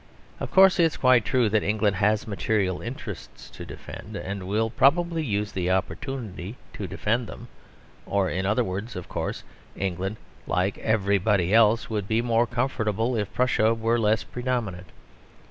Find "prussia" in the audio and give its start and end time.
13.31-13.75